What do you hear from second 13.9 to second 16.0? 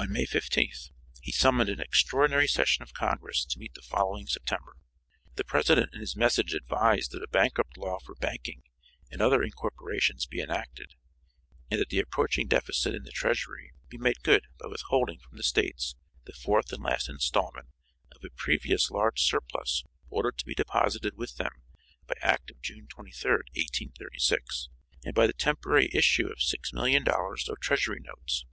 made good by withholding from the States